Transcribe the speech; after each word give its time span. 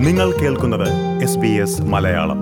നിങ്ങൾ 0.00 0.28
കേൾക്കുന്നത് 0.40 0.88
S 1.22 1.40
B 1.42 1.52
S 1.64 1.82
Malayalam 1.92 2.40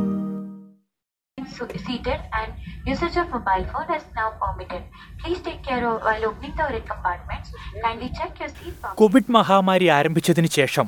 So- 1.39 1.67
seated 1.81 2.07
and 2.39 2.51
usage 2.87 3.17
of 3.17 3.27
mobile 3.31 3.65
phone 3.71 3.89
is 3.93 4.05
now 4.13 4.27
permitted. 4.41 4.83
Please 5.21 5.41
take 5.41 5.61
care 5.63 5.81
of 5.83 5.95
while 6.03 6.25
opening 6.25 6.53
the 6.53 6.65
overhead 6.65 6.85
compartments. 6.87 7.49
Kindly 7.85 8.09
check 8.19 8.33
your 8.41 8.51
seat 8.51 8.75
pocket. 8.77 8.97
Covid 9.01 9.33
മഹാമാരി 9.37 9.87
ആരംഭിച്ചതിന് 9.97 10.51
ശേഷം 10.57 10.87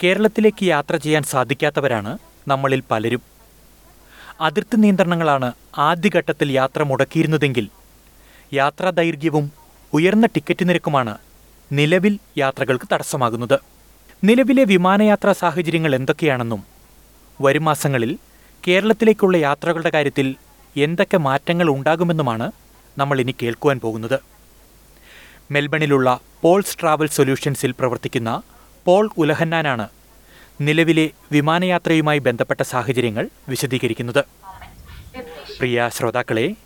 കേരളത്തിലേക്ക് 0.00 0.64
യാത്ര 0.68 0.96
ചെയ്യാൻ 1.04 1.24
സാധിക്കാത്തവരാണ് 1.32 2.12
നമ്മളിൽ 2.46 2.82
പലരും 2.90 3.22
അതിർത്തി 4.40 4.78
നിയന്ത്രണങ്ങളാണ് 4.82 5.48
ആദ്യഘട്ടത്തിൽ 5.86 6.50
യാത്ര 6.58 6.82
മുടക്കിയിരുന്നതെങ്കിൽ 6.84 7.68
യാത്രാ 8.52 8.90
ദൈർഘ്യവും 9.00 9.46
ഉയർന്ന 9.92 10.28
ടിക്കറ്റ് 10.36 10.66
നിരക്കുമാണ് 10.70 11.14
നിലവിൽ 11.70 12.14
യാത്രകൾക്ക് 12.36 12.88
തടസ്സമാകുന്നത് 12.92 13.58
നിലവിലെ 14.24 14.64
വിമാനയാത്രാ 14.64 15.32
സാഹചര്യങ്ങൾ 15.32 15.94
എന്തൊക്കെയാണെന്നും 15.94 16.64
വരും 17.40 17.64
മാസങ്ങളിൽ 17.64 18.18
കേരളത്തിലേക്കുള്ള 18.68 19.36
യാത്രകളുടെ 19.36 19.90
കാര്യത്തിൽ 19.90 20.34
എന്തൊക്കെ 20.76 21.16
മാറ്റങ്ങൾ 21.16 21.70
ഉണ്ടാകുമെന്നുമാണ് 21.70 22.52
നമ്മൾ 22.98 23.20
ഇനി 23.20 23.34
കേൾക്കുവാൻ 23.42 23.80
പോകുന്നത്. 23.80 24.20
മെൽബണിലുള്ള 25.50 26.20
പോൾസ് 26.42 26.80
ട്രാവൽ 26.80 27.08
സൊല്യൂഷൻസിൽ 27.08 27.70
പ്രവർത്തിക്കുന്ന 27.70 28.42
പോൾ 28.84 29.10
ഉലഹന്നാനാണ് 29.18 29.88
നിലവിലെ 30.60 31.10
വിമാനയാത്രയുമായി 31.32 32.18
ബന്ധപ്പെട്ട 32.18 32.60
സാഹചര്യങ്ങൾ 32.62 33.28
വിശദീകരിക്കുന്നത്. 33.48 34.24
പ്രിയ 35.58 35.90
ശ്രോതാക്കളെ 35.92 36.56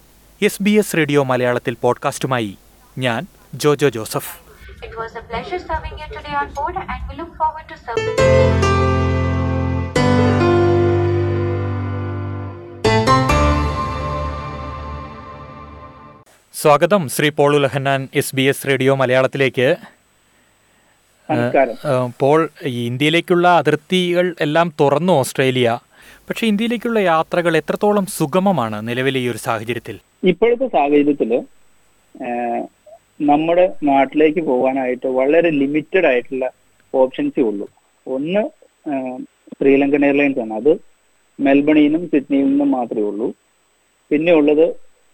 എസ് 0.42 0.62
ബി 0.62 0.70
എസ് 0.70 0.96
റേഡിയോ 0.96 1.23
മലയാളത്തിൽ 1.23 1.76
പോഡ്കാസ്റ്റുമായി 1.82 2.56
ഞാൻ 2.98 3.26
Jojo 3.54 3.88
Joseph. 3.88 4.49
It 4.86 4.92
was 4.98 5.12
a 5.18 5.22
pleasure 5.30 5.58
serving 5.70 5.96
you 6.00 6.06
today 6.12 6.34
on 6.40 6.46
board 6.58 6.76
and 6.92 7.00
we 7.08 7.14
look 7.18 7.32
forward 7.40 7.66
to 7.70 7.76
serving 7.86 8.14
you. 8.20 8.28
സ്വാഗതം. 16.54 17.09
Shri 17.09 17.28
Paul 17.28 17.56
Ulahannan 17.56 18.09
S 18.14 18.34
B 18.37 18.42
S 18.52 18.66
radio 18.68 18.95
മലയാളത്തിലേക്ക്. 18.95 19.68
പോൾ 22.18 22.40
ഈ 22.65 22.87
ഇന്ത്യയിലേക്കുള്ള 22.87 23.48
അതിർത്തികൾ 23.62 24.34
എല്ലാം 24.40 24.74
തുറന്നു 24.80 25.12
ഓസ്ട്രേലിയ. 25.12 25.78
പക്ഷെ 26.28 26.46
ഇന്ത്യയിലേക്കുള്ള 26.46 26.98
യാത്രകൾ 27.12 27.56
എത്രത്തോളം 27.56 28.06
സുഗമമാണ് 28.18 28.88
നിലവിലെ 28.88 29.20
ഈ 29.20 29.28
ഒരു 29.28 29.38
സാഹചര്യത്തിൽ? 29.38 29.96
ഇപ്പോഴത്തെ 30.24 30.66
സാഹചര്യത്തിൽ 30.66 31.30
ആഹ്, 32.28 32.62
നമ്മുടെ 33.21 33.73
നാട്ടിലേക്ക് 33.82 34.40
പോകാനായിട്ട് 34.40 35.07
വളരെ 35.07 35.51
ലിമിറ്റഡ് 35.51 36.07
ആയിട്ടുള്ള 36.07 36.45
ഓപ്ഷൻസ് 36.95 37.40
ഉള്ളൂ. 37.40 37.66
ഒന്ന് 38.07 38.43
ശ്രീലങ്കൻ 39.57 40.04
എയർലൈൻസ് 40.04 40.38
ആണ്. 40.38 40.54
അത് 40.54 40.73
മെൽബണിൽ 41.40 41.82
നിന്നും 41.82 42.09
സിഡ്നിയിൽ 42.09 42.45
നിന്നും 42.45 42.71
മാത്രമേ 42.71 43.02
ഉള്ളൂ. 43.02 43.29
പിന്നെ 44.10 44.32
ഉള്ളത് 44.32 44.66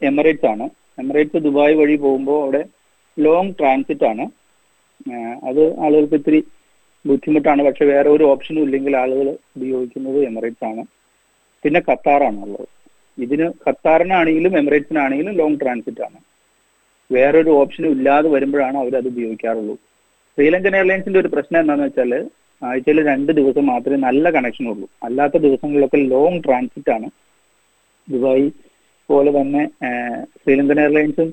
എമിറേറ്റ്സ് 0.03 0.47
ആണ്. 0.47 0.67
എമിറേറ്റ്സ് 0.99 1.43
ദുബായ് 1.47 1.75
വഴി 1.75 1.97
പോകുമ്പോൾ 1.97 2.43
അവിടെ 2.43 2.63
ലോങ് 3.19 3.53
ട്രാൻസിറ്റ് 3.59 4.05
ആണ്. 4.05 4.25
അത് 5.49 5.81
ആളുകൾക്ക് 5.81 6.15
ഇത്തിരി 6.15 6.41
ബുദ്ധിമുട്ടാണ്. 7.07 7.63
പക്ഷെ 7.65 7.85
വേറെ 7.85 8.09
ഒരു 8.11 8.25
ഓപ്ഷനും 8.25 8.63
ഇല്ലെങ്കിൽ 8.63 8.97
ആളുകൾ 8.97 9.27
ഉപയോഗിക്കുന്നത് 9.57 10.19
എമിറേറ്റ്സ് 10.25 10.65
ആണ്. 10.65 10.83
പിന്നെ 11.65 11.83
ഖത്താറാണ് 11.91 12.43
ഉള്ളത്. 12.43 12.69
ഇതിന് 13.19 13.47
ഖത്താറിനാണെങ്കിലും 13.69 14.59
എമിറേറ്റ്സിനാണെങ്കിലും 14.59 15.35
ലോങ് 15.35 15.61
ട്രാൻസിറ്റ് 15.61 16.03
ആണ്. 16.03 16.19
വേറൊരു 17.11 17.51
ഓപ്ഷനും 17.61 17.93
ഇല്ലാതെ 17.97 18.29
വരുമ്പോഴാണ് 18.35 18.77
അവർ 18.83 18.93
അത് 19.01 19.09
ഉപയോഗിക്കാറുള്ളൂ. 19.13 19.75
ശ്രീലങ്കൻ 20.39 20.75
എയർലൈൻസിന്റെ 20.79 21.21
ഒരു 21.23 21.31
പ്രശ്നം 21.35 21.59
എന്താണെന്ന് 21.61 21.89
വെച്ചാൽ 21.89 22.13
ആഴ്ചയിൽ 22.63 22.99
രണ്ട് 23.11 23.31
ദിവസം 23.39 23.65
മാത്രമേ 23.73 23.99
നല്ല 24.07 24.31
കണക്ഷൻ 24.37 24.67
ഉള്ളൂ. 24.73 24.87
അല്ലാത്ത 25.07 25.37
ദിവസങ്ങളിലൊക്കെ 25.47 25.99
ലോങ് 26.13 26.39
ട്രാൻസിറ്റ് 26.47 26.93
ആണ്. 26.97 27.09
ദുബായ് 28.09 28.47
പോലെ 29.11 29.31
തന്നെ 29.39 29.63
ശ്രീലങ്കൻ 30.41 30.79
എയർലൈൻസും 30.85 31.29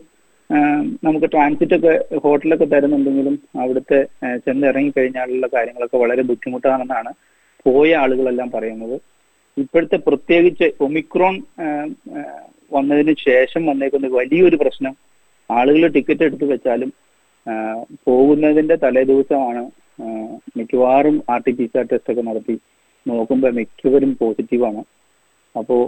നമുക്ക് 1.06 1.28
ട്രാൻസിറ്റ് 1.34 1.76
ഒക്കെ 1.78 1.94
ഹോട്ടലൊക്കെ 2.24 2.66
തരുന്നുണ്ടെങ്കിലും 2.74 3.36
അവിടുത്തെ 3.62 4.00
ചെന്ന് 4.46 4.66
ഇറങ്ങിക്കഴിഞ്ഞാലുള്ള 4.72 5.47
കാര്യങ്ങളൊക്കെ 5.56 5.97
വളരെ 6.03 6.24
ബുദ്ധിമുട്ടാണെന്നാണ് 6.31 7.12
പോയ 7.66 7.90
ആളുകളെല്ലാം 8.03 8.50
പറയുന്നത്. 8.56 8.96
ഇപ്പോഴത്തെ 9.58 9.97
പ്രത്യേകിച്ച് 10.08 10.68
ഒമിക്രോൺ 10.86 11.36
വന്നതിന് 12.76 13.14
ശേഷം 13.28 13.64
വന്നേക്കുന്ന 13.72 14.08
വലിയൊരു 14.20 14.58
പ്രശ്നം 14.64 14.94
ആളുകൾ 15.50 15.84
ടിക്കറ്റ് 15.96 16.26
എടുത്തു 16.28 16.46
വെച്ചാലും 16.52 16.92
പോകുന്നതിന്റെ 18.08 18.76
തലേ 18.84 19.04
ദിവസമാണ് 19.12 19.64
മിക്കവാറും 20.58 21.16
R 21.34 21.40
T 21.46 21.52
P 21.58 21.66
R 21.80 21.86
test 21.92 22.12
ഒക്കെ 22.14 22.24
നടത്തി 22.30 22.56
നോക്കുമ്പോൾ 23.06 23.52
മിക്കവരും 23.58 24.12
പോസിറ്റീവാണ് 24.22 24.82
അപ്പോൾ 25.56 25.82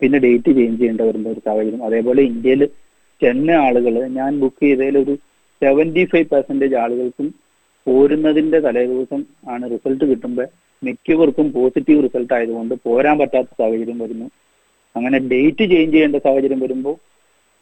പിന്നെ 0.00 0.18
ഡേറ്റ് 0.24 0.50
ചേഞ്ച് 0.58 0.78
ചെയ്യേണ്ട 0.80 1.02
വരുന്ന 1.08 1.28
ഒരു 1.34 1.40
സാഹചര്യം. 1.46 1.80
അതേപോലെ 1.88 2.20
ഇന്ത്യയിൽ 2.30 2.62
ചെന്ന 3.22 3.50
ആളുകൾ 3.66 3.94
ഞാൻ 4.18 4.32
ബുക്ക് 4.42 4.62
ചെയ്തതിൽ 4.64 4.96
ഒരു 5.02 5.14
സെവന്റി 5.62 6.04
ഫൈവ് 6.12 6.28
പെർസെന്റേജ് 6.32 6.76
ആളുകൾക്കും 6.82 7.28
പോരുന്നതിന്റെ 7.86 8.58
തലേ 8.66 8.84
ദിവസം 8.92 9.20
ആണ് 9.52 9.64
റിസൾട്ട് 9.72 10.04
കിട്ടുമ്പോൾ 10.10 10.46
മിക്കവർക്കും 10.82 11.46
പോസിറ്റീവ് 11.56 12.04
റിസൾട്ട് 12.06 12.32
ആയതുകൊണ്ട് 12.36 12.74
പോരാൻ 12.86 13.16
പറ്റാത്ത 13.20 13.50
സാഹചര്യം 13.60 13.98
വരുന്നു. 14.04 14.26
അങ്ങനെ 14.96 15.18
ഡേറ്റ് 15.32 15.64
ചേഞ്ച് 15.72 15.94
ചെയ്യേണ്ട 15.94 16.18
സാഹചര്യം 16.26 16.60
വരുമ്പോൾ 16.64 16.96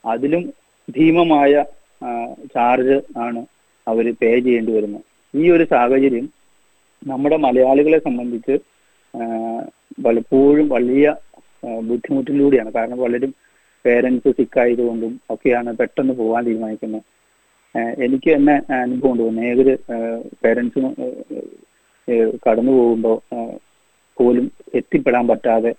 അതിലും 0.05 0.43
ഭീമമായ 0.89 1.65
ചാർജ് 2.55 2.97
ആണ് 3.19 3.41
അവർ 3.89 4.05
പേ 4.21 4.31
ചെയ്യേണ്ടി 4.41 4.73
വരുന്നത്. 4.73 5.05
ഈ 5.35 5.51
ഒരു 5.51 5.65
സാഹചര്യം 5.65 6.27
നമ്മുടെ 7.07 7.37
മലയാളികളെ 7.37 7.99
സംബന്ധിച്ച് 7.99 8.55
പലപ്പോഴും 10.05 10.69
വലിയ 10.69 11.07
ബുദ്ധിമുട്ടിലൂടെയാണ്. 11.89 12.71
കാരണം 12.73 12.99
പലരും 12.99 13.35
പേരൻസ് 13.85 14.31
സിക്കായതുകൊണ്ടും 14.31 15.21
ഒക്കെയാണ് 15.31 15.77
പെട്ടെന്ന് 15.77 16.15
പോകാൻ 16.15 16.43
തീരുമാനിക്കുന്നത്. 16.47 17.03
എനിക്ക് 18.05 18.29
തന്നെ 18.37 18.55
അനുഭവം 18.75 19.13
ഉണ്ട്. 19.13 19.23
ഒന്നേതൊരു 19.23 19.75
പേരൻസിന് 20.45 20.91
കടന്നു 22.47 22.73
പോകുമ്പോൾ 22.73 23.17
പോലും 24.19 24.47
എത്തിപ്പെടാൻ 24.75 25.25
പറ്റാതെ 25.29 25.73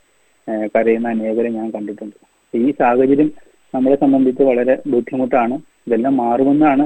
കരയുന്ന 0.76 1.08
അനേകരെ 1.08 1.50
ഞാൻ 1.50 1.68
കണ്ടിട്ടുണ്ട്. 1.72 2.18
ഈ 2.54 2.72
സാഹചര്യം 2.80 3.30
നമ്മളെ 3.74 3.96
സംബന്ധിച്ച് 3.96 4.44
വളരെ 4.44 4.78
ബുദ്ധിമുട്ടാണ്. 4.88 5.56
ഇതെല്ലാം 5.88 6.18
മാറുമെന്നാണ് 6.18 6.86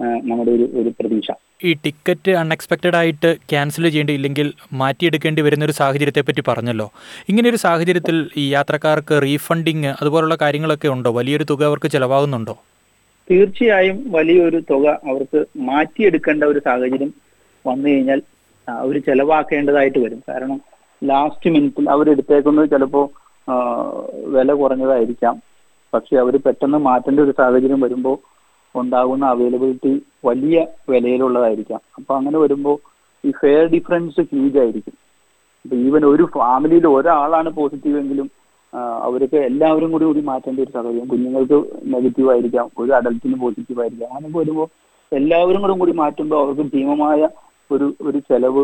നമ്മുടെ 0.00 0.50
ഒരു 0.50 0.62
ഒരു 0.74 0.90
പ്രതീക്ഷ. 1.00 1.30
ഈ 1.64 1.72
ടിക്കറ്റ് 1.84 2.30
അൺഎക്സ്പെക്റ്റഡ് 2.30 2.96
ആയിട്ട് 2.96 3.36
ക്യാൻസൽ 3.50 3.84
ചെയ്യേണ്ടി 3.88 4.12
ഇല്ലെങ്കിൽ 4.12 4.52
മാറ്റിയെടുക്കേണ്ടി 4.72 5.42
വരുന്ന 5.42 5.64
ഒരു 5.64 5.72
സാഹചര്യത്തെ 5.72 6.20
പറ്റി 6.20 6.42
പറഞ്ഞല്ലോ. 6.48 6.92
ഇങ്ങനെ 7.28 7.50
ഒരു 7.50 7.56
സാഹചര്യത്തിൽ 7.56 8.16
ഈ 8.36 8.44
യാത്രക്കാർക്ക് 8.52 9.22
റീഫണ്ടിങ് 9.22 9.94
അതുപോലുള്ള 10.00 10.36
കാര്യങ്ങളൊക്കെ 10.40 10.88
ഉണ്ടോ? 10.88 11.10
വലിയൊരു 11.10 11.46
തുക 11.50 11.64
അവർക്ക് 11.64 11.90
ചിലവാകുന്നുണ്ടോ? 11.90 12.54
തീർച്ചയായും 13.30 13.98
വലിയൊരു 14.12 14.62
തുക 14.70 14.86
അവർക്ക് 15.10 15.44
മാറ്റിയെടുക്കേണ്ട 15.56 16.44
ഒരു 16.44 16.60
സാഹചര്യം 16.64 17.12
വന്നു 17.66 17.88
കഴിഞ്ഞാൽ 17.88 18.22
അവർ 18.68 19.00
ചെലവാക്കേണ്ടതായിട്ട് 19.00 19.98
വരും. 19.98 20.22
കാരണം 20.28 20.60
ലാസ്റ്റ് 21.04 21.50
മിനിറ്റിൽ 21.50 21.90
അവരെടുത്തേക്കുന്നത് 21.90 22.70
ചിലപ്പോൾ 22.70 23.06
വില 24.36 24.52
കുറഞ്ഞതായിരിക്കാം. 24.52 25.53
പക്ഷെ 25.94 26.14
അവർ 26.22 26.34
പെട്ടെന്ന് 26.46 26.78
മാറ്റേണ്ട 26.78 27.20
ഒരു 27.20 27.34
സാഹചര്യം 27.38 27.80
വരുമ്പോൾ 27.80 28.16
ഉണ്ടാകുന്ന 28.74 29.24
അവൈലബിലിറ്റി 29.34 29.92
വലിയ 30.24 30.58
വിലയിലുള്ളതായിരിക്കാം. 30.90 31.80
അപ്പൊ 31.98 32.12
അങ്ങനെ 32.18 32.38
വരുമ്പോൾ 32.38 32.76
ഈ 33.24 33.30
ഫെയർ 33.40 33.64
ഡിഫറൻസ് 33.74 34.22
ഹ്യൂജ് 34.30 34.58
ആയിരിക്കും. 34.62 34.96
അപ്പൊ 35.64 35.76
ഈവൻ 35.76 36.04
ഒരു 36.12 36.24
ഫാമിലിയിൽ 36.34 36.86
ഒരാളാണ് 36.86 37.50
പോസിറ്റീവ് 37.58 37.98
എങ്കിലും 37.98 38.30
അവർക്ക് 39.06 39.38
എല്ലാവരും 39.48 39.90
കൂടി 39.92 40.04
കൂടി 40.04 40.22
മാറ്റേണ്ട 40.30 40.60
ഒരു 40.64 40.72
സാഹചര്യം. 40.76 41.06
കുഞ്ഞുങ്ങൾക്ക് 41.12 41.58
നെഗറ്റീവ് 41.94 42.30
ആയിരിക്കാം 42.32 42.66
ഒരു 42.82 42.92
അഡൽറ്റിന് 42.98 43.36
പോസിറ്റീവ് 43.42 43.80
ആയിരിക്കാം. 43.82 44.10
അങ്ങനെ 44.16 44.38
വരുമ്പോൾ 44.38 44.68
എല്ലാവരും 45.12 45.60
കൂടെ 45.64 45.74
കൂടി 45.82 45.92
മാറ്റുമ്പോൾ 46.02 46.38
അവർക്ക് 46.44 46.64
ഭീമമായ 46.74 47.28
ഒരു 47.74 47.86
ഒരു 48.06 48.18
ചെലവ് 48.28 48.62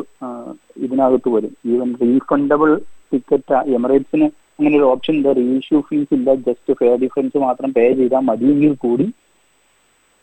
ഇതിനകത്ത് 0.87 1.29
വരും. 1.35 1.53
ഈവൻ 1.73 1.91
റീഫണ്ടബിൾ 2.03 2.71
ടിക്കറ്റ് 3.13 3.55
എമിറേറ്റ്സിന് 3.77 4.29
അങ്ങനെ 4.61 4.77
ഒരു 4.79 4.87
ഓപ്ഷൻ 4.93 5.15
ഇല്ല 5.19 5.31
റീഇഷ്യൂ 5.39 5.79
ഫീസ് 5.89 6.13
ഇല്ല. 6.17 6.31
ജസ്റ്റ് 6.47 6.73
ഫെയർ 6.81 6.97
ഡിഫറൻസ് 7.03 7.39
മാത്രം 7.45 7.71
പേ 7.77 7.85
ചെയ്താൽ 8.01 8.25
മതിയെങ്കിൽ 8.31 8.73
കൂടി 8.85 9.07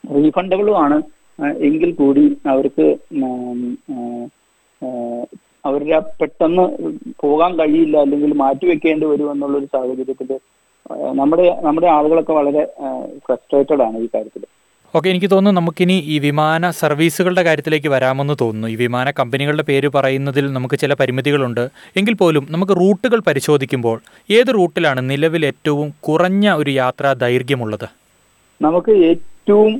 റീഫണ്ടബിളും 0.03 0.77
ആണ്. 0.85 0.97
എങ്കിൽ 1.67 1.89
കൂടി 1.95 2.23
അവർക്ക് 2.51 2.85
അവരുടെ 5.65 5.97
പെട്ടെന്ന് 6.19 6.65
പോകാൻ 7.19 7.51
കഴിയില്ല 7.59 7.95
അല്ലെങ്കിൽ 8.05 8.31
മാറ്റിവെക്കേണ്ടി 8.41 9.05
വരും 9.11 9.31
എന്നുള്ള 9.31 9.55
ഒരു 9.57 9.67
സാഹചര്യത്തിൽ 9.75 10.29
നമ്മുടെ 11.19 11.45
നമ്മുടെ 11.65 11.87
ആളുകളൊക്കെ 11.95 12.33
വളരെ 12.39 12.61
ഫ്രസ്ട്രേറ്റഡ് 13.25 13.83
ആണ് 13.87 13.97
ഈ 14.05 14.07
കാര്യത്തിൽ 14.13 14.43
ഓക്കെ 14.97 15.09
എനിക്ക് 15.13 15.29
തോന്നുന്നു 15.31 15.59
നമുക്കിനി 15.59 15.95
ഈ 16.13 16.15
വിമാന 16.25 16.69
സർവീസുകളുടെ 16.81 17.41
കാര്യത്തിലേക്ക് 17.47 17.89
വരാമെന്ന് 17.93 18.35
തോന്നുന്നു. 18.41 18.67
ഈ 18.73 18.75
വിമാന 18.81 19.07
കമ്പനികളുടെ 19.17 19.63
പേര് 19.69 19.87
പറയുന്നതിൽ 19.95 20.45
നമുക്ക് 20.53 20.75
ചില 20.83 20.93
പരിമിതികളുണ്ട്. 20.99 21.61
എങ്കിൽ 21.99 22.15
പോലും 22.21 22.43
നമുക്ക് 22.53 22.75
റൂട്ടുകൾ 22.79 23.19
പരിശോധിക്കുമ്പോൾ 23.27 23.97
ഏത് 24.37 24.49
റൂട്ടിലാണ് 24.57 25.01
നിലവിൽ 25.09 25.43
ഏറ്റവും 25.49 25.89
കുറഞ്ഞ 26.07 26.53
ഒരു 26.61 26.71
യാത്രാ 26.81 27.09
ദൈർഘ്യമുള്ളത്? 27.23 27.87
നമുക്ക് 28.61 28.95
ഏറ്റവും 29.09 29.75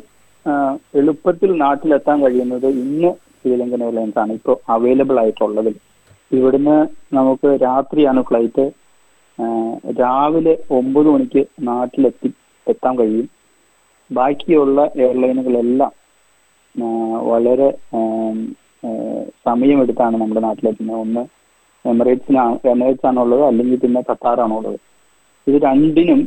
എളുപ്പത്തിൽ 1.02 1.52
നാട്ടിലെത്താൻ 1.64 2.18
കഴിയുന്നത് 2.26 2.68
ഇന്ന് 2.84 3.12
ശ്രീലങ്കൻ 3.40 3.82
എയർലൈൻസ് 3.88 4.20
ആണ് 4.24 4.34
ഇപ്പോൾ 4.40 4.58
അവൈലബിൾ 4.76 5.20
ആയിട്ടുള്ളതിൽ. 5.24 5.76
ഇവിടുന്ന് 6.32 6.78
നമുക്ക് 7.18 7.50
രാത്രിയാണ് 7.66 8.24
ഫ്ലൈറ്റ് 8.30 8.68
രാവിലെ 10.04 10.54
ഒമ്പത് 10.80 11.10
മണിക്ക് 11.16 11.44
നാട്ടിലെത്തി 11.72 12.32
എത്താൻ 12.68 12.94
കഴിയും. 13.00 13.28
ബാക്കിയുള്ള 14.12 14.82
എയർലൈനുകളെല്ലാം 15.04 15.94
വളരെ 17.30 17.70
സമയമെടുത്താണ് 19.48 20.16
നമ്മുടെ 20.22 20.42
നാട്ടിലെത്തുന്നത്. 20.46 21.00
ഒന്ന് 21.06 21.24
എമിറേറ്റ്സിനാണ് 21.86 22.56
എമിറേറ്റ്സ് 22.74 23.08
ആണുള്ളത് 23.10 23.44
അല്ലെങ്കിൽ 23.50 23.80
പിന്നെ 23.84 24.02
ഖത്താറാണുള്ളത്. 24.10 24.78
ഇത് 25.48 25.58
രണ്ടിനും 25.68 26.22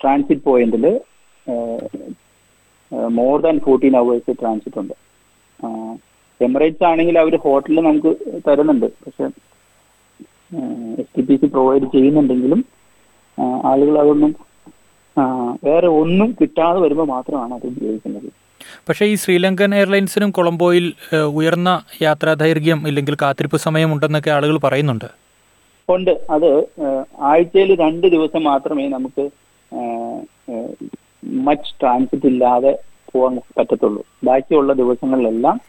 ട്രാൻസിറ്റ് 0.00 0.44
പോയിന്റിൽ 0.48 0.86
more 3.18 3.36
than 3.44 3.56
fourteen 3.66 3.94
hours 4.00 4.34
transit 4.40 4.78
ഉണ്ട്. 4.82 4.94
എമിറേറ്റ്സ് 6.40 6.86
ആണെങ്കിൽ 6.90 7.16
അവർ 7.22 7.34
ഹോട്ടലിൽ 7.44 7.80
നമുക്ക് 7.86 8.12
തരുന്നുണ്ട്. 8.46 8.86
പക്ഷെ 9.04 9.24
S 11.00 11.12
T 11.16 11.22
P 11.28 11.34
C 11.40 11.46
provide 11.54 11.86
ചെയ്യുന്നുണ്ടെങ്കിലും 11.94 12.60
ആളുകൾ 13.70 13.94
അതൊന്നും 14.02 14.32
വേറെ 15.64 15.86
ഒന്നും 15.86 16.36
കിട്ടാതെ 16.40 16.80
വരുമ്പോൾ 16.80 17.06
മാത്രമാണ് 17.06 17.54
അത് 17.54 17.66
ഉപയോഗിക്കുന്നത്. 17.66 18.28
പക്ഷേ 18.88 19.04
ഈ 19.06 19.14
ശ്രീലങ്കൻ 19.14 19.74
എയർലൈൻസിനും 19.74 20.30
കൊളംബോയിൽ 20.30 20.92
ഉയർന്ന 21.34 21.82
യാത്രാ 22.02 22.32
ദൈർഘ്യം 22.34 22.88
ഇല്ലെങ്കിൽ 22.88 23.16
കാത്തിരിപ്പ് 23.22 23.56
സമയം 23.56 23.92
ഉണ്ടെന്നൊക്കെ 23.92 24.30
ആളുകൾ 24.30 24.58
പറയുന്നുണ്ട്. 24.58 25.08
ഉണ്ട്. 25.88 26.26
അത് 26.30 26.50
ആഴ്ചയിൽ 27.20 27.70
രണ്ട് 27.80 28.06
ദിവസം 28.06 28.42
മാത്രമേ 28.44 28.88
നമുക്ക് 28.88 29.24
മച്ച് 31.24 31.80
ട്രാൻസിറ്റ് 31.80 32.26
ഇല്ലാതെ 32.26 32.78
പോകാൻ 33.12 33.40
പറ്റത്തുള്ളൂ. 33.58 34.02
ബാക്കിയുള്ള 34.24 34.72
ദിവസങ്ങളിലെല്ലാം 34.72 35.60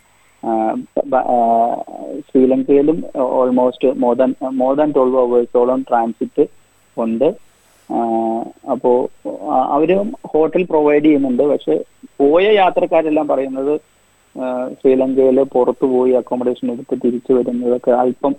ശ്രീലങ്കയിലും 2.19 3.03
almost 3.17 3.87
more 3.99 4.15
than 4.15 4.33
more 4.51 4.75
than 4.75 4.91
twelve 4.91 5.19
അവേഴ്സോളം 5.19 5.85
transit 5.89 6.47
ഉണ്ട്. 6.97 7.48
അപ്പോ 8.73 8.91
അവർ 9.75 9.89
ഹോട്ടൽ 10.31 10.63
പ്രൊവൈഡ് 10.71 11.05
ചെയ്യുന്നുണ്ട്. 11.05 11.43
പക്ഷെ 11.51 11.75
പോയ 12.21 12.45
യാത്രക്കാരെല്ലാം 12.61 13.27
പറയുന്നത് 13.31 13.73
ശ്രീലങ്കയിൽ 14.79 15.37
ശ്രീലങ്കയിൽ 15.37 15.37
പുറത്തു 15.53 15.85
പോയി 15.93 16.11
അക്കോമഡേഷൻ 16.19 16.67
എടുത്ത് 16.73 16.95
തിരിച്ചു 17.03 17.31
വരുന്നതൊക്കെ 17.37 17.91
അല്പം 18.03 18.33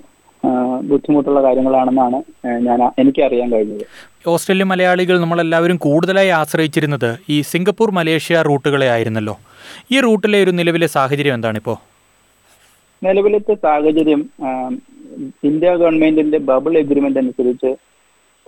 ബുദ്ധിമുട്ടുള്ള 0.91 1.41
കാര്യങ്ങളാണെന്നാണ് 1.47 2.19
ഞാൻ 2.67 2.81
എനിക്ക് 3.00 3.20
അറിയാൻ 3.26 3.49
കഴിഞ്ഞത്. 3.55 3.82
ഓസ്ട്രേലിയ 4.32 4.67
മലയാളികൾ 4.70 5.17
നമ്മളെല്ലാവരും 5.25 5.79
കൂടുതലായി 5.87 6.31
ആശ്രയിച്ചിരുന്നത് 6.38 7.11
ഈ 7.35 7.37
സിംഗപ്പൂർ 7.50 7.91
മലേഷ്യ 7.99 8.43
റൂട്ടുകളെ 8.49 8.88
ആയിരുന്നല്ലോ. 8.94 9.35
ഈ 9.94 9.99
റൂട്ടിലെ 10.06 10.38
ഒരു 10.44 10.52
നിലവിലെ 10.61 10.88
സാഹചര്യം 10.97 11.37
എന്താണിപ്പോൾ 11.38 11.76
നിലവിലത്തെ 13.02 13.55
സാഹചര്യം 13.67 14.23
ഇന്ത്യ 15.49 15.70
ഗവൺമെന്റിന്റെ 15.82 16.38
ബബിൾ 16.49 16.75
എഗ്രിമെന്റ് 16.82 17.20
അനുസരിച്ച് 17.23 17.70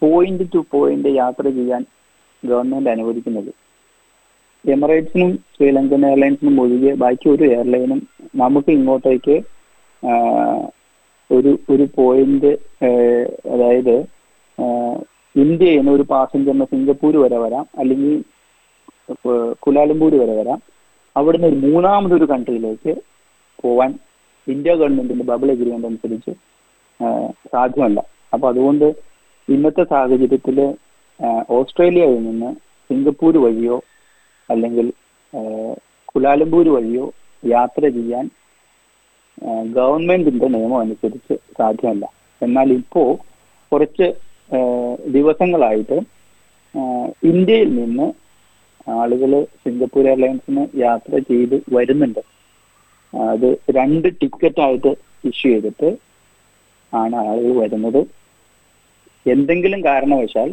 പോയിന്റ് 0.03 0.45
ടു 0.55 0.61
പോയിന്റ് 0.75 1.11
യാത്ര 1.23 1.45
ചെയ്യാൻ 1.59 1.83
ഗവൺമെന്റ് 2.43 2.91
അനുവദിക്കുന്നത്. 2.95 3.51
എമിറേറ്റ്സിനും 4.65 5.31
ശ്രീലങ്കൻ 5.55 6.03
എയർലൈൻസിനും 6.09 6.57
ഒഴികെ 6.63 6.93
ബാക്കി 7.03 7.27
ഒരു 7.35 7.45
എയർലൈനും 7.55 8.01
നമുക്ക് 8.43 8.71
ഇങ്ങോട്ടേക്ക് 8.79 9.37
ഒരു 11.31 11.53
ഒരു 11.73 11.85
പോയിന്റ് 11.99 12.53
അതായത് 13.55 13.97
ഇന്ത്യയിൽ 15.35 15.79
നിന്ന് 15.79 15.93
ഒരു 15.97 16.05
പാസഞ്ചറിന് 16.13 16.67
സിംഗപ്പൂർ 16.73 17.15
വരെ 17.25 17.39
വരാം. 17.45 17.65
അല്ലെങ്കിൽ 17.81 18.15
കുലാലംപൂർ 19.65 20.13
വരെ 20.23 20.35
വരാം. 20.41 20.59
അവിടുന്ന് 21.17 21.49
ഒരു 21.51 21.59
മൂന്നാമതൊരു 21.67 22.27
കൺട്രിയിലേക്ക് 22.33 22.93
പോവാൻ 23.63 23.91
ഇന്ത്യ 24.47 24.73
ഗവൺമെന്റിന്റെ 24.81 25.25
ബബിൾ 25.31 25.51
എഗ്രിമെന്റ് 25.55 25.89
അനുസരിച്ച് 25.91 26.33
സാധ്യമല്ല. 27.55 28.01
അപ്പൊ 28.35 28.47
അതുകൊണ്ട് 28.53 28.87
ഇന്നത്തെ 29.55 29.85
സാഹചര്യത്തിൽ 29.93 30.59
ഓസ്ട്രേലിയയിൽ 31.57 32.19
നിന്ന് 32.29 32.51
സിംഗപ്പൂർ 32.91 33.35
വഴിയോ 33.45 33.77
അല്ലെങ്കിൽ 34.49 34.87
കുലാലംപൂർ 36.13 36.67
വഴിയോ 36.77 37.05
യാത്ര 37.43 37.83
ചെയ്യാൻ 37.97 38.25
ഗവൺമെന്റിന്റെ 39.77 40.49
നിയമം 40.55 40.79
അനുസരിച്ച് 40.85 41.35
സാധ്യമല്ല. 41.59 42.05
എന്നാൽ 42.43 42.69
ഇപ്പോ 42.81 43.03
കുറച്ച് 43.73 44.09
ദിവസങ്ങളായിട്ട് 45.17 45.99
ഇന്ത്യയിൽ 47.31 47.71
നിന്ന് 47.81 48.07
ആളുകൾ 49.01 49.33
സിംഗപ്പൂർ 49.63 50.05
എയർലൈൻസിന് 50.11 50.63
യാത്ര 50.85 51.19
ചെയ്ത് 51.31 51.57
വരുന്നുണ്ട്. 51.77 52.23
അത് 53.33 53.49
രണ്ട് 53.79 54.09
ടിക്കറ്റ് 54.21 54.63
ആയിട്ട് 54.67 54.93
ഇഷ്യൂ 55.31 55.51
ചെയ്തിട്ട് 55.53 55.91
ആണ് 56.93 57.17
ആളുകൾ 57.29 57.53
വരുന്നത്. 57.63 58.01
എന്തെങ്കിലും 59.27 59.81
കാരണവശാൽ 59.89 60.51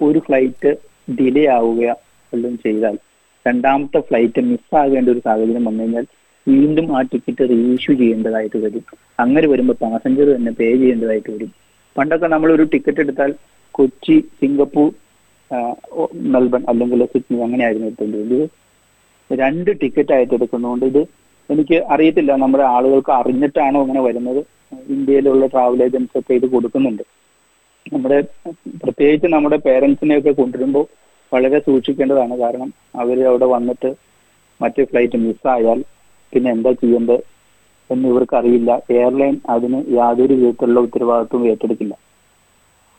ഒരു 0.00 0.20
ഫ്ലൈറ്റ് 0.26 0.70
ഡിലേ 1.18 1.44
ആവുക 1.56 1.82
വല്ലതും 2.32 2.56
ചെയ്താൽ 2.64 2.96
രണ്ടാമത്തെ 3.46 4.00
ഫ്ലൈറ്റ് 4.08 4.42
മിസ്സാകേണ്ട 4.50 5.08
ഒരു 5.14 5.22
സാഹചര്യം 5.26 5.64
വന്നു 5.68 5.82
കഴിഞ്ഞാൽ 5.82 6.04
വീണ്ടും 6.46 6.86
ആ 6.96 7.00
ടിക്കറ്റ് 7.12 7.44
റീഇഷ്യൂ 7.50 7.92
ചെയ്യേണ്ടതായിട്ട് 8.00 8.58
വരും. 8.64 8.84
അങ്ങനെ 9.22 9.46
വരുമ്പോൾ 9.52 9.76
പാസഞ്ചർ 9.82 10.28
തന്നെ 10.34 10.52
പേ 10.60 10.68
ചെയ്യേണ്ടതായിട്ട് 10.80 11.30
വരും. 11.34 11.50
പണ്ടൊക്കെ 11.96 12.28
നമ്മൾ 12.34 12.50
ഒരു 12.56 12.64
ടിക്കറ്റ് 12.72 13.02
എടുത്താൽ 13.04 13.30
കൊച്ചി 13.78 14.16
സിംഗപ്പൂർ 14.40 14.88
മെൽബൺ 16.34 16.62
അല്ലെങ്കിൽ 16.70 17.04
സിഡ്നി 17.14 17.38
അങ്ങനെയായിരുന്നു 17.46 17.88
എടുത്തേണ്ടത് 17.90 18.22
ഇത് 18.26 18.40
രണ്ട് 19.30 19.70
ടിക്കറ്റ് 19.82 20.12
ആയിട്ട് 20.16 20.34
എടുക്കുന്നതുകൊണ്ട് 20.38 20.86
ഇത് 20.92 21.02
എനിക്ക് 21.50 21.76
അറിയത്തില്ല. 21.94 22.32
നമ്മുടെ 22.44 22.64
ആളുകൾക്ക് 22.74 23.12
അറിഞ്ഞിട്ടാണോ 23.20 23.78
അങ്ങനെ 23.84 24.02
വരുന്നത്. 24.08 24.40
ഇന്ത്യയിലുള്ള 24.94 25.46
ട്രാവൽ 25.46 25.80
ഏജൻസ് 25.86 26.18
ഒക്കെ 26.20 26.32
ഇത് 26.38 26.46
കൊടുക്കുന്നുണ്ട്. 26.54 27.04
നമ്മുടെ 27.92 28.18
പ്രത്യേകിച്ച് 28.82 29.28
നമ്മുടെ 29.34 29.58
പേരൻസിനെയൊക്കെ 29.66 30.32
കൊണ്ടുവരുമ്പോൾ 30.40 30.84
വളരെ 31.32 31.58
സൂക്ഷിക്കേണ്ടതാണ്. 31.66 32.34
കാരണം 32.42 32.70
അവർ 33.02 33.18
അവിടെ 33.30 33.46
വന്നിട്ട് 33.54 33.90
മറ്റേ 34.60 34.84
ഫ്ലൈറ്റ് 34.90 35.18
മിസ്സായാൽ 35.26 35.78
പിന്നെ 36.32 36.48
എന്താ 36.56 36.70
ചെയ്യേണ്ടത് 36.82 37.20
എന്ന് 37.90 38.06
ഇവർക്ക് 38.12 38.36
അറിയില്ല 38.40 38.70
എയർലൈൻ 38.96 39.34
അതിന് 39.54 39.78
യാതൊരു 39.98 40.34
വിധത്തിലുള്ള 40.40 40.80
ഉത്തരവാദിത്വം 40.86 41.42
ഏറ്റെടുക്കില്ല. 41.52 41.94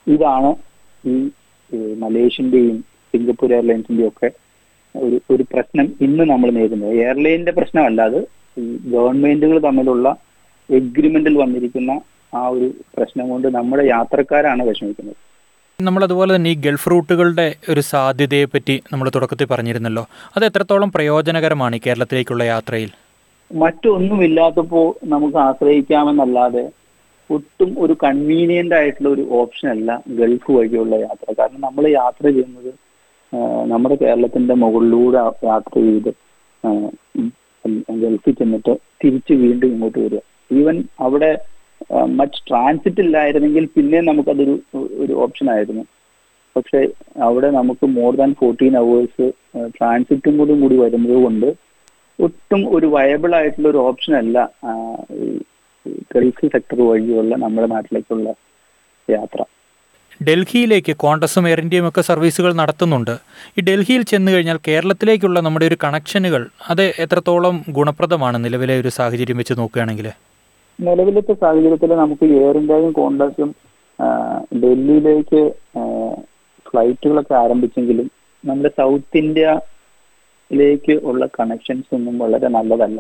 ഇതാണ് 0.08 0.50
ഈ 1.04 1.16
മലേഷ്യന്റെയും 2.04 2.78
സിംഗപ്പൂർ 3.14 3.52
എയർലൈൻസിന്റെയും 3.58 4.10
ഒക്കെ 4.12 4.30
ഒരു 4.96 5.18
ഒരു 5.34 5.44
പ്രശ്നം 5.52 5.88
ഇന്ന് 6.06 6.24
നമ്മൾ 6.32 6.50
നേരിടുന്നത്. 6.58 6.94
എയർലൈനിന്റെ 7.04 7.54
പ്രശ്നമല്ല 7.60 8.02
അത് 8.10 8.20
ഈ 8.58 8.66
ഗവൺമെന്റുകൾ 8.94 9.58
തമ്മിലുള്ള 9.68 10.08
എഗ്രിമെന്റിൽ 10.80 11.36
വന്നിരിക്കുന്ന 11.44 11.92
ആ 12.34 12.42
ഒരു 12.56 12.68
പ്രശ്നം 12.96 13.26
കൊണ്ട് 13.32 13.48
നമ്മുടെ 13.58 13.84
യാത്രക്കാരാണ് 13.94 14.62
വിഷമിക്കുന്നത്. 14.70 15.18
നമ്മൾ 15.80 16.02
അതുപോലെ 16.08 16.32
തന്നെ 16.36 16.50
ഈ 16.54 16.58
ഗൾഫ് 16.66 16.90
റൂട്ടുകളുടെ 16.92 17.46
ഒരു 17.72 17.82
സാധ്യതയെ 17.92 18.48
പറ്റി 18.54 18.76
നമ്മൾ 18.92 19.08
തുടക്കത്തിൽ 19.16 19.48
പറഞ്ഞിരുന്നല്ലോ. 19.52 20.04
അത് 20.36 20.44
എത്രത്തോളം 20.50 20.90
പ്രയോജനകരമാണ് 20.96 21.78
ഈ 21.80 21.82
കേരളത്തിലേക്കുള്ള 21.86 22.44
യാത്രയിൽ? 22.54 22.92
മറ്റൊന്നുമില്ലാത്തപ്പോ 23.52 24.82
നമുക്ക് 25.14 25.38
ആശ്രയിക്കാമെന്നല്ലാതെ 25.48 26.64
ഒട്ടും 27.30 27.72
ഒരു 27.84 27.94
കൺവീനിയന്റ് 28.06 28.76
ആയിട്ടുള്ള 28.80 29.10
ഒരു 29.16 29.24
ഓപ്ഷൻ 29.40 29.68
അല്ല 29.76 29.90
ഗൾഫ് 30.20 30.52
വഴിയുള്ള 30.58 30.96
യാത്ര. 31.06 31.28
കാരണം 31.40 31.62
നമ്മൾ 31.68 31.84
യാത്ര 32.02 32.24
ചെയ്യുന്നത് 32.38 32.72
നമ്മുടെ 33.72 33.96
കേരളത്തിന്റെ 34.04 34.56
മുകളിലൂടെ 34.64 35.20
യാത്ര 35.52 35.76
ചെയ്ത് 35.88 36.12
ഗൾഫിൽ 38.04 38.34
ചെന്നിട്ട് 38.40 38.74
തിരിച്ച് 39.02 39.34
വീണ്ടും 39.44 39.70
ഇങ്ങോട്ട് 39.74 40.00
വരിക. 40.06 40.22
ഈവൻ 40.52 40.78
അവിടെ 41.06 41.32
മറ്റ് 42.20 42.40
ട്രാൻസിറ്റ് 42.50 43.02
ഇല്ലായിരുന്നെങ്കിൽ 43.06 43.66
പിന്നെ 43.76 44.00
നമുക്കതൊരു 44.02 44.56
ഒരു 45.04 45.14
ഓപ്ഷൻ 45.24 45.48
ആയിരുന്നു. 45.56 45.84
പക്ഷെ 46.56 46.80
അവിടെ 47.28 47.50
നമുക്ക് 47.58 47.86
മോർ 47.98 48.12
ദാൻ 48.20 48.32
ഫോർട്ടീൻ 48.40 48.74
അവേഴ്സ് 48.82 49.28
ട്രാൻസിറ്റും 49.78 50.34
കൂടി 50.38 50.56
കൂടി 50.62 50.76
വരുന്നത് 50.84 51.18
കൊണ്ട് 51.24 51.50
ഒട്ടും 52.20 52.62
ഒരു 52.76 52.88
വയബിൾ 52.96 53.32
ആയിട്ടുള്ള 53.36 53.68
ഒരു 53.74 53.80
ഓപ്ഷൻ 53.88 54.14
അല്ല 54.22 54.38
ഗൾഫ് 56.16 56.50
സെക്ടർ 56.54 56.80
വഴിയുള്ള 56.90 57.36
നമ്മുടെ 57.44 57.68
നാട്ടിലേക്കുള്ള 57.74 58.28
യാത്ര. 59.08 59.40
ഡൽഹിയിലേക്ക് 60.28 60.94
കോണ്ടസും 61.04 61.48
എയർ 61.50 61.60
ഇന്ത്യയും 61.64 61.88
ഒക്കെ 61.88 62.02
സർവീസുകൾ 62.10 62.52
നടത്തുന്നുണ്ട്. 62.60 63.16
ഈ 63.58 63.62
ഡൽഹിയിൽ 63.70 64.04
ചെന്ന് 64.12 64.32
കഴിഞ്ഞാൽ 64.34 64.60
കേരളത്തിലേക്കുള്ള 64.68 65.40
നമ്മുടെ 65.46 65.66
ഒരു 65.70 65.78
കണക്ഷനുകൾ 65.84 66.44
അത് 66.72 66.84
എത്രത്തോളം 67.06 67.58
ഗുണപ്രദമാണ് 67.78 68.40
നിലവിലെ 68.46 68.76
ഒരു 68.82 68.92
സാഹചര്യം 69.00 69.40
വെച്ച് 69.42 69.56
നോക്കുകയാണെങ്കിൽ 69.62 70.10
നിലവിലത്തെ 70.80 71.34
സാഹചര്യത്തിൽ 71.34 71.92
നമുക്ക് 71.96 72.26
എയർ 72.38 72.56
ഇന്ത്യയും 72.58 72.92
കോണ്ടസും 72.92 73.50
ഡൽഹിയിലേക്ക് 74.62 75.42
ഫ്ലൈറ്റുകളൊക്കെ 76.66 77.36
ആരംഭിച്ചെങ്കിലും 77.36 78.08
നമ്മുടെ 78.44 78.72
സൗത്ത് 78.78 79.18
ഇന്ത്യയിലേക്ക് 79.18 80.96
ഉള്ള 81.04 81.24
കണക്ഷൻസ് 81.38 81.92
ഒന്നും 81.96 82.16
വളരെ 82.20 82.48
നല്ലതല്ല. 82.48 83.00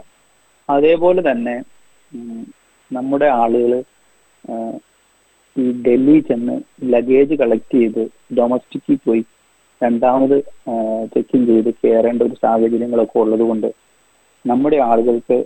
അതേപോലെ 0.69 1.21
തന്നെ 1.31 1.55
നമ്മുടെ 2.91 3.27
ആളുകൾ 3.41 3.71
ഈ 5.55 5.65
ഡൽഹി 5.85 6.19
ചെന്ന് 6.19 6.55
ലഗേജ് 6.83 7.35
കളക്ട് 7.41 7.75
ചെയ്ത് 7.75 8.03
ഡൊമസ്റ്റിക്കിൽ 8.37 8.97
പോയി 9.05 9.23
രണ്ടാമത് 9.81 10.37
ചെക്ക് 11.13 11.35
ഇൻ 11.37 11.45
ചെയ്ത് 11.45 11.69
കയറേണ്ട 11.81 12.21
ഒരു 12.21 12.35
സാഹചര്യങ്ങളൊക്കെ 12.35 13.17
ഉള്ളത് 13.19 13.41
കൊണ്ട് 13.41 13.69
നമ്മുടെ 14.45 14.77
ആളുകൾക്ക് 14.89 15.37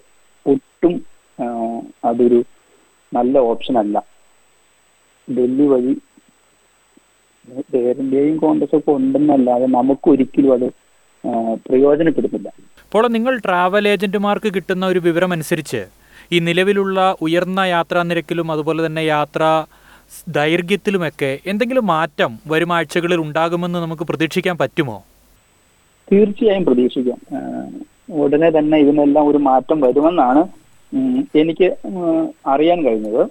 ഒട്ടും 0.45 0.93
അതൊരു 2.09 2.39
നല്ല 3.11 3.37
ഓപ്ഷൻ 3.51 3.75
അല്ല. 3.83 3.97
ഡൽഹി 5.27 5.65
വഴി 5.73 5.93
എയർ 7.79 7.97
ഇന്ത്യയും 8.03 8.37
കോൺഗ്രസ് 8.43 8.75
ഒക്കെ 8.79 8.91
ഉണ്ടെന്നല്ലാതെ 8.99 9.67
നമുക്ക് 9.77 10.07
ഒരിക്കലും 10.13 10.53
അത് 10.55 10.67
പ്രയോജനപ്പെടുത്തില്ല 11.67 11.67
പ്രയോജനപ്പെടുന്നില്ല. 11.67 12.49
അപ്പോൾ 12.83 13.05
നിങ്ങൾ 13.15 13.33
ട്രാവൽ 13.45 13.85
ഏജന്റുമാർക്ക് 13.93 14.49
കിട്ടുന്ന 14.55 14.83
ഒരു 14.93 14.99
വിവരം 15.07 15.31
അനുസരിച്ച് 15.35 15.81
ഈ 16.35 16.37
നിലവിലുള്ള 16.47 16.99
ഉയർന്ന 17.25 17.61
യാത്രാ 17.75 18.01
നിരക്കിലും 18.09 18.47
അതുപോലെ 18.53 18.81
തന്നെ 18.85 19.03
യാത്രാ 19.15 19.51
ദൈർഘ്യത്തിലുമൊക്കെ 20.37 21.31
എന്തെങ്കിലും 21.51 21.85
മാറ്റം 21.93 22.31
വരും 22.51 22.71
ആഴ്ചകളിൽ 22.77 23.19
ഉണ്ടാകുമെന്ന് 23.25 23.79
നമുക്ക് 23.85 24.05
പ്രതീക്ഷിക്കാൻ 24.09 24.55
പറ്റുമോ? 24.61 24.97
തീർച്ചയായും 26.07 26.65
പ്രതീക്ഷിക്കാം. 26.67 27.19
ഉടനെ 28.23 28.49
തന്നെ 28.57 28.77
ഇതിനെല്ലാം 28.83 29.25
ഒരു 29.31 29.39
മാറ്റം 29.49 29.77
വരുമെന്നാണ് 29.85 30.41
എനിക്ക് 31.41 31.67
അറിയാൻ 32.53 32.79
കഴിഞ്ഞത് 32.87 33.21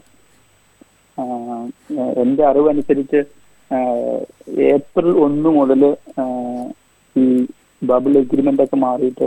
എന്റെ 2.23 2.43
അറിവനുസരിച്ച് 2.51 3.21
ഏപ്രിൽ 4.73 5.11
ഒന്ന് 5.27 5.51
മുതൽ 5.59 5.83
ഈ 7.17 7.25
ബബിൾ 7.83 8.13
എഗ്രിമെന്റ് 8.23 8.65
ഒക്കെ 8.65 8.79
മാറിയിട്ട് 8.85 9.27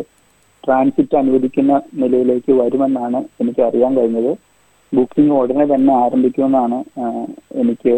ട്രാൻസിറ്റ് 0.63 1.17
അനുവദിക്കുന്ന 1.21 1.73
നിലയിലേക്ക് 2.01 2.51
വരുമെന്നാണ് 2.61 3.19
എനിക്ക് 3.41 3.61
അറിയാൻ 3.67 3.91
കഴിഞ്ഞത്. 3.97 4.31
ബുക്കിംഗ് 4.93 5.35
ഉടനെ 5.39 5.65
തന്നെ 5.73 5.93
ആരംഭിക്കുമെന്നാണ് 6.03 6.77
എനിക്ക് 7.61 7.93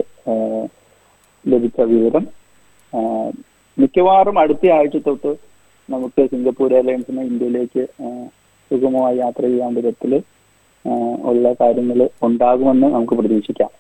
ലഭിച്ച 1.46 1.82
വിവരം. 1.92 2.24
മിക്കവാറും 3.78 4.38
അടുത്ത 4.40 4.72
ആഴ്ച 4.78 4.98
തൊട്ട് 5.08 5.32
നമുക്ക് 5.90 6.22
സിംഗപ്പൂർ 6.32 6.72
എയർലൈൻസിന് 6.78 7.22
ഇന്ത്യയിലേക്ക് 7.32 7.84
സുഗമമായി 8.72 9.18
യാത്ര 9.18 9.42
ചെയ്യാൻ 9.42 9.74
വിധത്തിൽ 9.74 10.12
ഉള്ള 11.30 11.54
കാര്യങ്ങൾ 11.62 12.10
ഉണ്ടാകുമെന്ന് 12.24 12.88
നമുക്ക് 12.88 13.14
പ്രതീക്ഷിക്കാം. 13.14 13.72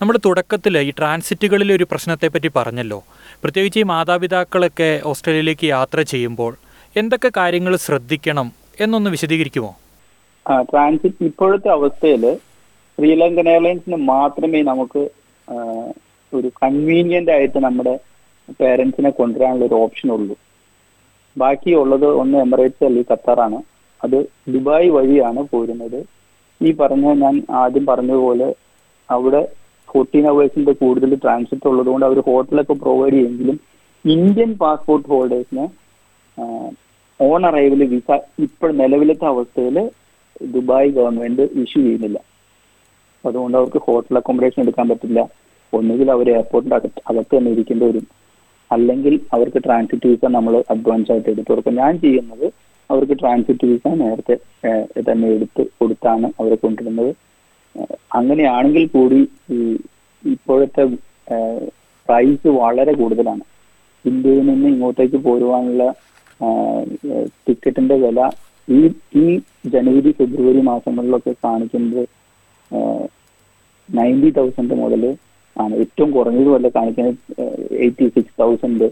നമ്മുടെ 0.00 0.20
തുടക്കത്തിൽ 0.24 0.78
ഈ 0.78 0.90
ട്രാൻസിറ്റുകളിൽ 0.98 1.72
ഒരു 1.72 1.86
പ്രശ്നത്തെപ്പറ്റി 1.90 2.50
പറഞ്ഞല്ലോ. 2.56 3.04
പ്രത്യേകിച്ച് 3.42 3.78
ഈ 3.78 3.82
മാതാപിതാക്കളൊക്കെ 3.82 4.90
ഓസ്ട്രേലിയയിലേക്ക് 5.04 5.66
യാത്ര 5.66 6.02
ചെയ്യുമ്പോൾ 6.02 6.52
എന്തൊക്കെ 6.96 7.30
കാര്യങ്ങൾ 7.36 7.76
ശ്രദ്ധിക്കണം 7.76 8.52
എന്നൊന്ന് 8.80 9.10
വിശദീകരിക്കുമോ? 9.10 9.70
ട്രാൻസിറ്റ് 10.70 11.24
ഇപ്പോഴത്തെ 11.24 11.68
അവസ്ഥയിൽ 11.68 12.24
ശ്രീലങ്കൻ 12.98 13.48
എയർലൈൻസിന് 13.48 13.96
മാത്രമേ 13.96 14.62
നമുക്ക് 14.62 15.02
ഒരു 16.34 16.48
കൺവീനിയന്റ് 16.62 17.30
ആയിട്ട് 17.30 17.58
നമ്മുടെ 17.64 17.94
പേരൻസിനെ 18.60 19.10
കൊണ്ടുവരാനുള്ള 19.10 19.64
ഒരു 19.64 19.74
ഓപ്ഷൻ 19.74 20.08
ഉള്ളൂ. 20.12 20.36
ബാക്കിയുള്ളത് 21.36 22.06
ഒന്ന് 22.22 22.38
എമിറേറ്റ്സ് 22.38 22.84
അല്ലെങ്കിൽ 22.84 23.12
ഖത്തറാണ്. 23.12 23.58
അത് 24.04 24.18
ദുബായ് 24.54 24.88
വഴിയാണ് 24.96 25.40
പോരുന്നത്. 25.52 26.00
ഈ 26.60 26.70
പറഞ്ഞ 26.80 27.06
ഞാൻ 27.22 27.34
ആദ്യം 27.62 27.84
പറഞ്ഞതുപോലെ 27.90 28.48
അവിടെ 29.08 29.42
ഫോർട്ടീൻ 29.90 30.24
അവേഴ്സിന്റെ 30.30 30.72
കൂടുതൽ 30.80 31.10
ട്രാൻസിറ്റ് 31.24 31.66
ഉള്ളതുകൊണ്ട് 31.70 32.06
അവർ 32.06 32.18
ഹോട്ടലൊക്കെ 32.28 32.74
പ്രൊവൈഡ് 32.82 33.14
ചെയ്യുമെങ്കിലും 33.14 33.58
ഇന്ത്യൻ 34.04 34.50
പാസ്പോർട്ട് 34.62 35.08
ഹോൾഡേഴ്സിന് 35.12 35.64
ഓൺ 37.20 37.42
അറൈവൽ 37.50 37.82
വിസ 37.92 38.18
ഇപ്പോൾ 38.46 38.70
നിലവിലത്തെ 38.80 39.26
അവസ്ഥയിൽ 39.32 39.78
ദുബായ് 40.54 40.90
ഗവൺമെന്റ് 40.98 41.44
ഇഷ്യൂ 41.62 41.80
ചെയ്യുന്നില്ല. 41.84 42.18
അതുകൊണ്ട് 43.24 43.56
അവർക്ക് 43.60 43.80
ഹോട്ടൽ 43.86 44.16
അക്കോമഡേഷൻ 44.20 44.60
എടുക്കാൻ 44.64 44.86
പറ്റില്ല. 44.88 45.20
ഒന്നുകിൽ 45.72 46.08
അവർ 46.16 46.26
എയർപോർട്ടിന്റെ 46.34 46.76
അകത്ത് 46.76 47.02
അകത്ത് 47.10 47.32
തന്നെ 47.36 47.50
ഇരിക്കേണ്ടി 47.54 47.84
വരും. 47.88 48.06
അല്ലെങ്കിൽ 48.70 49.14
അവർക്ക് 49.34 49.60
ട്രാൻസിറ്റ് 49.66 50.08
വിസ 50.12 50.24
നമ്മൾ 50.36 50.54
അഡ്വാൻസ് 50.74 51.10
ആയിട്ട് 51.12 51.30
എടുത്തു 51.34 51.50
കൊടുക്കും. 51.50 51.74
ഞാൻ 51.82 51.92
ചെയ്യുന്നത് 52.04 52.46
അവർക്ക് 52.90 53.16
ട്രാൻസിറ്റ് 53.20 53.66
വിസ 53.70 53.86
നേരത്തെ 54.02 54.34
തന്നെ 55.08 55.26
എടുത്ത് 55.36 55.62
കൊടുത്താണ് 55.78 56.26
അവരെ 56.40 56.56
കൊണ്ടുവരുന്നത്. 56.64 57.10
അങ്ങനെയാണെങ്കിൽ 58.18 58.84
കൂടി 58.96 59.20
ഇപ്പോഴത്തെ 60.24 60.84
പ്രൈസ് 62.08 62.48
വളരെ 62.62 62.92
കൂടുതലാണ്. 63.00 63.44
ഇന്ത്യയിൽ 64.04 64.44
നിന്ന് 64.50 64.68
ഇങ്ങോട്ടേക്ക് 64.74 65.18
പോരുവാനുള്ള 65.26 65.84
ടിക്കറ്റിന്റെ 67.46 67.96
വില 68.04 68.20
ഈ 68.68 68.78
ഈ 69.22 69.26
ജനുവരി 69.74 70.10
ഫെബ്രുവരി 70.18 70.60
മാസങ്ങളിലൊക്കെ 70.70 71.32
കാണിക്കുന്നത് 71.44 72.02
നയന്റി 73.88 74.30
തൗസൻഡ് 74.38 74.74
മുതൽ 74.82 75.04
ആണ്. 75.56 75.74
ഏറ്റവും 75.82 76.10
കുറഞ്ഞത് 76.16 76.50
വല്ല 76.54 76.68
കാണിക്കുന്നത് 76.76 77.16
എയ്റ്റി 77.84 78.06
സിക്സ് 78.16 78.38
തൗസൻഡ് 78.42 78.88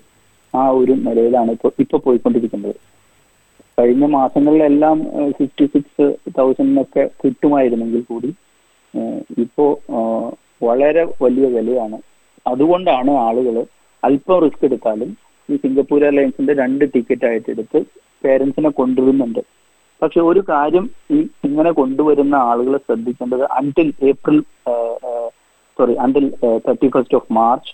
ആ 0.55 0.63
ഒരു 0.81 0.95
നിലയിലാണ് 1.07 1.51
ഇപ്പോൾ 1.57 1.73
ഇപ്പൊ 1.85 1.97
പോയിക്കൊണ്ടിരിക്കുന്നത്. 2.07 2.77
കഴിഞ്ഞ 3.79 4.05
മാസങ്ങളിലെല്ലാം 4.17 4.99
ഫിഫ്റ്റി 5.39 5.67
സിക്സ് 5.73 6.07
തൗസൻഡിനൊക്കെ 6.39 7.03
കിട്ടുമായിരുന്നെങ്കിൽ 7.23 8.03
കൂടി 8.11 8.31
ഇപ്പോൾ 9.45 9.71
ഇപ്പോ 9.79 9.97
വളരെ 10.67 11.03
വലിയ 11.25 11.47
വിലയാണ്. 11.55 11.99
അതുകൊണ്ടാണ് 12.47 13.13
ആളുകൾ 13.27 13.57
അല്പം 14.03 14.39
റിസ്ക് 14.45 14.65
എടുത്താലും 14.69 15.11
ഈ 15.49 15.57
സിംഗപ്പൂർ 15.65 16.01
എയർലൈൻസിന്റെ 16.07 16.55
രണ്ട് 16.63 16.85
ടിക്കറ്റ് 16.95 17.27
ആയിട്ട് 17.29 17.49
എടുത്ത് 17.55 17.79
പേരൻസിനെ 18.25 18.71
കൊണ്ടുവരുന്നുണ്ട്. 18.81 19.43
പക്ഷെ 20.03 20.21
ഒരു 20.31 20.41
കാര്യം 20.53 20.87
ഈ 21.17 21.19
ഇങ്ങനെ 21.49 21.71
കൊണ്ടുവരുന്ന 21.81 22.35
ആളുകൾ 22.51 22.75
ശ്രദ്ധിക്കേണ്ടത് 22.87 23.45
until 23.59 23.89
April 24.11 24.39
sorry 25.79 25.95
until 26.05 26.27
thirty 26.67 26.89
first 26.95 27.19
of 27.19 27.33
March 27.41 27.73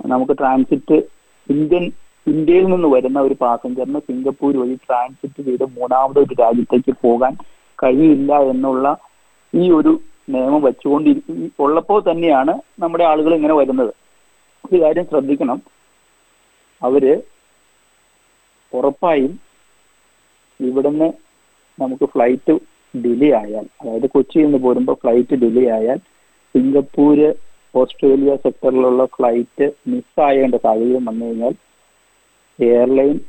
നമുക്ക് 0.00 0.34
ട്രാൻസിറ്റ് 0.40 0.98
ഇന്ത്യൻ 1.48 1.84
ഇന്ത്യയിൽ 2.28 2.66
നിന്ന് 2.72 2.88
വരുന്ന 2.88 3.18
ഒരു 3.20 3.34
പാസഞ്ചറിന് 3.34 4.00
സിംഗപ്പൂർ 4.08 4.54
വഴി 4.56 4.74
ട്രാൻസിറ്റ് 4.86 5.42
ചെയ്ത് 5.42 5.64
മൂന്നാമത് 5.76 6.18
ഒരു 6.18 6.34
രാജ്യത്തേക്ക് 6.40 6.92
പോകാൻ 7.04 7.32
കഴിയില്ല 7.78 8.32
എന്നുള്ള 8.52 8.86
ഈ 9.52 9.64
ഒരു 9.70 9.92
നിയമം 10.28 10.62
വെച്ചുകൊണ്ട് 10.62 11.10
ഉള്ളപ്പോൾ 11.58 12.00
തന്നെയാണ് 12.10 12.54
നമ്മുടെ 12.80 13.04
ആളുകൾ 13.04 13.32
ഇങ്ങനെ 13.34 13.54
വരുന്നത്. 13.54 13.92
ഒരു 14.64 14.78
കാര്യം 14.82 15.04
ശ്രദ്ധിക്കണം. 15.04 15.58
അവർ 16.82 17.04
ഉറപ്പായും 18.72 19.32
ഇവിടുന്ന് 20.60 21.08
നമുക്ക് 21.78 22.04
ഫ്ലൈറ്റ് 22.04 22.54
ഡിലേ 22.94 23.30
ആയാൽ 23.32 23.66
അതായത് 23.80 24.06
കൊച്ചിയിൽ 24.10 24.44
നിന്ന് 24.44 24.58
പോരുമ്പോൾ 24.58 24.96
ഫ്ലൈറ്റ് 25.02 25.36
ഡിലേ 25.36 25.64
ആയാൽ 25.70 25.98
സിംഗപ്പൂര് 26.54 27.28
ഓസ്ട്രേലിയ 27.74 28.36
സെക്ടറിലുള്ള 28.36 29.04
ഫ്ലൈറ്റ് 29.16 29.66
മിസ്സായേണ്ട 29.88 30.56
സാഹചര്യം 30.64 31.04
വന്നു 31.04 31.24
കഴിഞ്ഞാൽ 31.26 31.54
എയർലൈൻ 32.66 33.20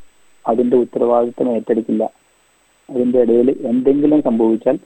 അതിന്റെ 0.45 0.77
ഉത്തരവാദിത്തം 0.83 1.49
ഏറ്റെടുക്കില്ല. 1.55 2.03
അതിന്റെ 2.89 3.19
ഇടയിൽ 3.23 3.49
എന്തെങ്കിലും 3.71 4.19
സംഭവിച്ചാൽ 4.27 4.77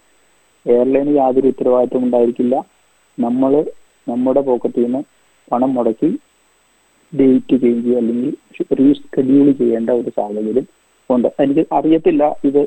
എയർലൈന് 0.65 1.11
യാതൊരു 1.17 1.47
ഉത്തരവാദിത്വം 1.53 2.03
ഉണ്ടായിരിക്കില്ല. 2.03 2.55
നമ്മൾ 3.17 3.53
നമ്മുടെ 4.09 4.41
പോക്കറ്റിൽ 4.47 4.83
നിന്ന് 4.83 5.01
പണം 5.51 5.73
മുടക്കി 5.73 6.09
ഡേറ്റ് 7.13 7.55
ചെയ്യുക 7.63 7.97
അല്ലെങ്കിൽ 7.97 8.31
റീഷെഡ്യൂൾ 8.79 9.47
ചെയ്യേണ്ട 9.59 9.89
ഒരു 9.89 10.11
സാഹചര്യം 10.17 10.67
ഉണ്ട്. 11.09 11.29
എനിക്ക് 11.43 11.63
അറിയത്തില്ല. 11.77 12.23
ഇത് 12.49 12.61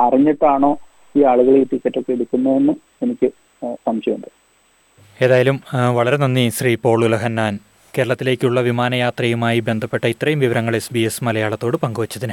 അറിഞ്ഞിട്ടാണോ 0.00 0.70
ഈ 1.14 1.22
ആളുകൾ 1.32 1.54
ഈ 1.56 1.64
ടിക്കറ്റ് 1.72 2.00
ഒക്കെ 2.00 2.12
എടുക്കുന്നതെന്ന് 2.12 2.74
എനിക്ക് 3.04 3.28
സംശയമുണ്ട്. 3.86 4.30
ഏതായാലും 5.22 5.56
വളരെ 5.96 6.16
നന്ദി 6.16 6.44
ശ്രീ 6.58 6.72
പോൾ 6.84 7.00
ഉലഹന്നാൻ 7.04 7.54
കേരളത്തിലേക്കുള്ള 7.98 8.60
വിമാനയാത്രയുമായി 8.60 9.60
ബന്ധപ്പെട്ട 9.60 10.04
ഇത്രയും 10.04 10.40
വിവരങ്ങൾ 10.40 10.76
എസ് 10.76 10.94
ബി 10.94 10.98
എസ് 10.98 11.24
മലയാളത്തോട് 11.24 11.76
പങ്കുവച്ചതിന്. 11.76 12.32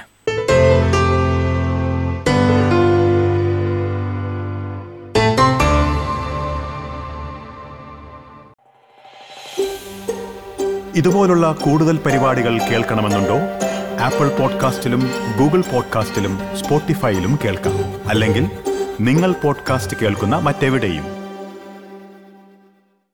ഇതുപോലുള്ള 10.95 11.53
കൂടുതൽ 11.53 11.97
പരിപാടികൾ 11.97 12.57
കേൾക്കണമെന്നുണ്ടോ? 12.57 13.37
ആപ്പിൾ 13.99 14.29
പോഡ്കാസ്റ്റിലും 14.29 15.11
ഗൂഗിൾ 15.39 15.61
പോഡ്കാസ്റ്റിലും 15.61 16.39
സ്പോട്ടിഫൈയിലും 16.55 17.39
കേൾക്കാം. 17.45 18.09
അല്ലെങ്കിൽ 18.09 18.47
നിങ്ങൾ 19.01 19.31
പോഡ്കാസ്റ്റ് 19.31 19.97
കേൾക്കുന്ന 19.97 20.35
മറ്റെവിടെയും. 20.35 21.18